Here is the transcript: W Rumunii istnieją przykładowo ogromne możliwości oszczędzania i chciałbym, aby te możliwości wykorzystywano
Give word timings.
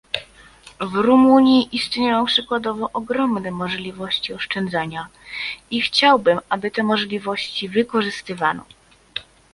W 0.79 0.95
Rumunii 0.95 1.69
istnieją 1.75 2.25
przykładowo 2.25 2.89
ogromne 2.93 3.51
możliwości 3.51 4.33
oszczędzania 4.33 5.07
i 5.71 5.81
chciałbym, 5.81 6.39
aby 6.49 6.71
te 6.71 6.83
możliwości 6.83 7.69
wykorzystywano 7.69 8.65